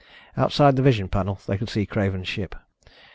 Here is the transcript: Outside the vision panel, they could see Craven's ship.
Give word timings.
Outside 0.35 0.77
the 0.77 0.81
vision 0.81 1.09
panel, 1.09 1.39
they 1.45 1.59
could 1.59 1.69
see 1.69 1.85
Craven's 1.85 2.27
ship. 2.27 2.55